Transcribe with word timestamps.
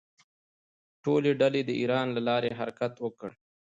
ټولې 1.03 1.31
ډلې 1.41 1.61
د 1.65 1.71
ایران 1.81 2.07
له 2.15 2.21
لارې 2.27 2.49
حرکت 2.59 2.93
وکړ. 2.99 3.29